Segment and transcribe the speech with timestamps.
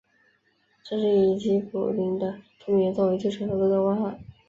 [0.83, 4.17] 这是以吉卜林的著名原作为基础所做的动画。